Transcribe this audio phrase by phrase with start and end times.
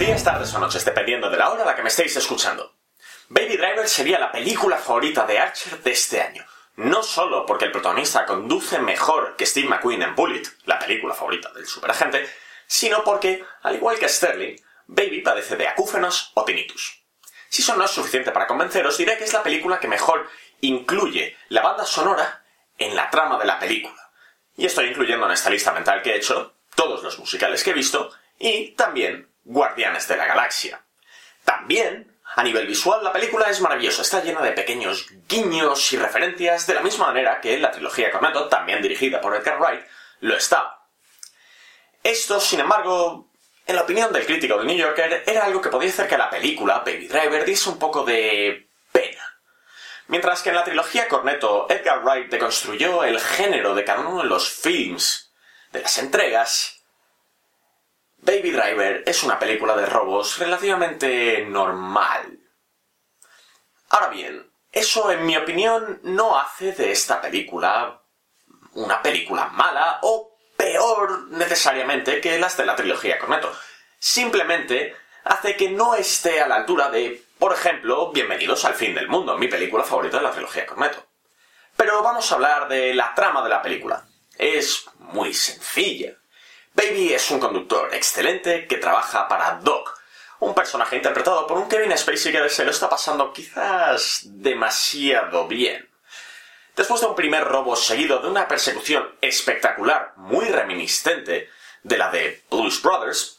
[0.00, 2.74] tardes o noches, dependiendo de la hora a la que me estéis escuchando.
[3.28, 6.44] Baby Driver sería la película favorita de Archer de este año.
[6.76, 11.52] No solo porque el protagonista conduce mejor que Steve McQueen en Bullet, la película favorita
[11.52, 12.26] del superagente,
[12.66, 14.56] sino porque, al igual que Sterling,
[14.86, 17.02] Baby padece de acúfenos o tinnitus.
[17.50, 20.28] Si eso no es suficiente para convenceros, diré que es la película que mejor
[20.62, 22.42] incluye la banda sonora
[22.78, 24.10] en la trama de la película.
[24.56, 27.74] Y estoy incluyendo en esta lista mental que he hecho todos los musicales que he
[27.74, 30.82] visto y también Guardianes de la Galaxia.
[31.44, 36.66] También, a nivel visual, la película es maravillosa, está llena de pequeños guiños y referencias,
[36.66, 39.84] de la misma manera que la trilogía Cornetto, también dirigida por Edgar Wright,
[40.20, 40.86] lo estaba.
[42.02, 43.30] Esto, sin embargo,
[43.66, 46.30] en la opinión del crítico de New Yorker, era algo que podía hacer que la
[46.30, 49.38] película, Baby Driver, diese un poco de pena.
[50.08, 54.28] Mientras que en la trilogía Cornetto, Edgar Wright deconstruyó el género de cada uno de
[54.28, 55.32] los films
[55.72, 56.79] de las entregas,
[58.30, 62.38] Baby Driver es una película de robos relativamente normal.
[63.88, 68.04] Ahora bien, eso en mi opinión no hace de esta película
[68.74, 73.52] una película mala o peor necesariamente que las de la trilogía Cornetto.
[73.98, 79.08] Simplemente hace que no esté a la altura de, por ejemplo, Bienvenidos al fin del
[79.08, 81.04] mundo, mi película favorita de la trilogía Cornetto.
[81.76, 84.06] Pero vamos a hablar de la trama de la película.
[84.38, 86.19] Es muy sencilla.
[86.74, 90.00] Baby es un conductor excelente que trabaja para Doc,
[90.38, 95.88] un personaje interpretado por un Kevin Spacey que se lo está pasando quizás demasiado bien.
[96.76, 101.50] Después de un primer robo seguido de una persecución espectacular, muy reminiscente
[101.82, 103.38] de la de Blues Brothers,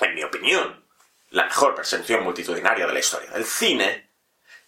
[0.00, 0.84] en mi opinión,
[1.30, 4.10] la mejor persecución multitudinaria de la historia del cine,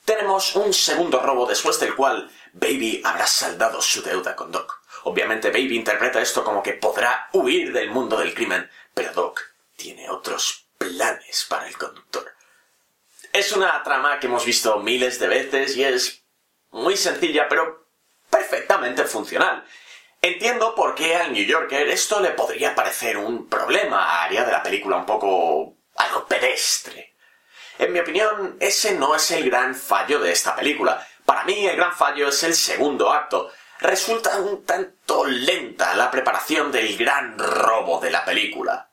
[0.05, 4.80] tenemos un segundo robo después del cual Baby habrá saldado su deuda con Doc.
[5.05, 9.41] Obviamente Baby interpreta esto como que podrá huir del mundo del crimen, pero Doc
[9.77, 12.35] tiene otros planes para el conductor.
[13.33, 16.23] Es una trama que hemos visto miles de veces y es
[16.71, 17.87] muy sencilla, pero
[18.29, 19.65] perfectamente funcional.
[20.23, 24.63] Entiendo por qué al New Yorker esto le podría parecer un problema, haría de la
[24.63, 27.15] película un poco algo pedestre.
[27.79, 31.07] En mi opinión, ese no es el gran fallo de esta película.
[31.25, 33.51] Para mí el gran fallo es el segundo acto.
[33.81, 38.91] Resulta un tanto lenta la preparación del gran robo de la película.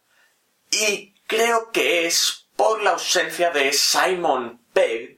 [0.71, 5.17] Y creo que es por la ausencia de Simon Pegg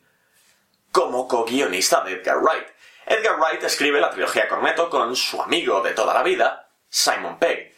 [0.92, 2.68] como co-guionista de Edgar Wright.
[3.06, 7.76] Edgar Wright escribe la trilogía Cornetto con su amigo de toda la vida, Simon Pegg.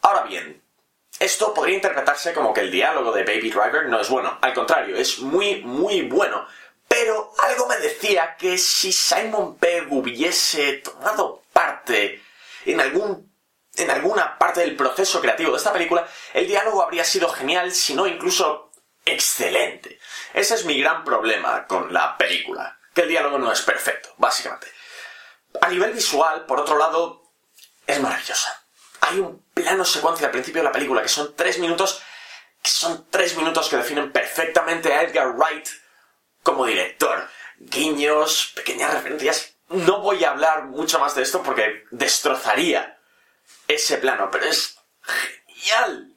[0.00, 0.62] Ahora bien,
[1.18, 4.38] esto podría interpretarse como que el diálogo de Baby Driver no es bueno.
[4.40, 6.46] Al contrario, es muy, muy bueno.
[6.88, 12.22] Pero algo me decía que si Simon Pegg hubiese tomado parte
[12.64, 13.34] en algún
[13.76, 17.94] en alguna parte del proceso creativo de esta película, el diálogo habría sido genial, si
[17.94, 18.70] no incluso
[19.04, 19.98] excelente.
[20.32, 24.68] Ese es mi gran problema con la película, que el diálogo no es perfecto, básicamente.
[25.60, 27.22] A nivel visual, por otro lado,
[27.86, 28.64] es maravillosa.
[29.00, 32.02] Hay un plano secuencia al principio de la película que son tres minutos,
[32.62, 35.68] que son tres minutos que definen perfectamente a Edgar Wright
[36.44, 37.28] como director.
[37.58, 39.56] Guiños, pequeñas referencias.
[39.70, 43.00] No voy a hablar mucho más de esto porque destrozaría
[43.66, 46.12] ese plano, pero es genial.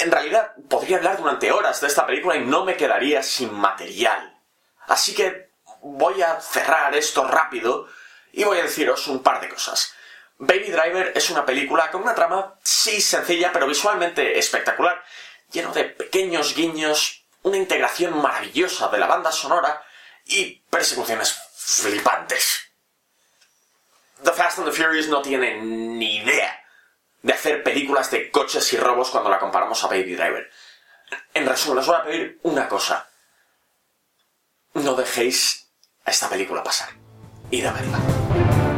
[0.00, 4.40] En realidad, podría hablar durante horas de esta película y no me quedaría sin material.
[4.86, 5.50] Así que
[5.82, 7.88] voy a cerrar esto rápido
[8.32, 9.92] y voy a deciros un par de cosas.
[10.38, 15.02] Baby Driver es una película con una trama, sí sencilla, pero visualmente espectacular,
[15.50, 19.84] lleno de pequeños guiños, una integración maravillosa de la banda sonora
[20.24, 22.72] y persecuciones flipantes.
[24.22, 26.60] The Fast and the Furious no tiene ni idea
[27.22, 30.50] de hacer películas de coches y robos cuando la comparamos a Baby Driver.
[31.34, 33.08] En resumen, os voy a pedir una cosa.
[34.74, 35.68] No dejéis
[36.04, 36.90] a esta película pasar.
[37.50, 38.71] Id a verla.